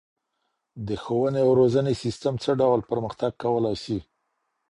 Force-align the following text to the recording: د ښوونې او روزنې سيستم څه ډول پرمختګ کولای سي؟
د 0.87 0.89
ښوونې 1.03 1.39
او 1.45 1.49
روزنې 1.59 1.93
سيستم 2.03 2.33
څه 2.43 2.51
ډول 2.61 2.79
پرمختګ 2.91 3.31
کولای 3.43 3.75
سي؟ 3.83 3.97